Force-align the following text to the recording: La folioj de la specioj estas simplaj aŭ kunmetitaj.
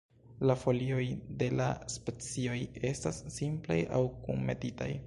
La 0.51 0.53
folioj 0.61 1.03
de 1.41 1.49
la 1.59 1.67
specioj 1.97 2.59
estas 2.95 3.21
simplaj 3.39 3.81
aŭ 4.01 4.03
kunmetitaj. 4.27 4.95